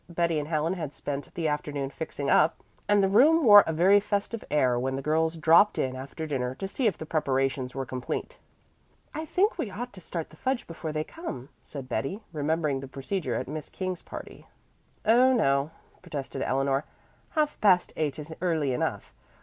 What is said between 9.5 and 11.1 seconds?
we ought to start the fudge before they